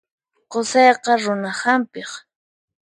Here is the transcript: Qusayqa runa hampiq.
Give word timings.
Qusayqa 0.51 1.13
runa 1.23 1.51
hampiq. 1.61 2.11